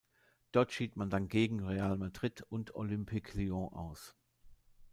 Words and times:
Dort 0.51 0.71
schied 0.73 0.95
man 0.95 1.11
dann 1.11 1.27
gegen 1.27 1.63
Real 1.63 1.95
Madrid 1.95 2.41
und 2.49 2.73
Olympique 2.73 3.33
Lyon 3.37 3.71
aus. 3.71 4.15